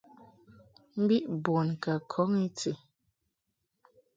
Mbi 1.01 1.17
bun 1.43 1.67
ka 1.83 1.93
kɔn 2.11 2.31
I 2.45 2.47
ti. 2.59 2.71